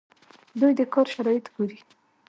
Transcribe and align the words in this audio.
دوی 0.59 0.73
د 0.79 0.81
کار 0.93 1.07
شرایط 1.13 1.45
ګوري. 1.55 1.79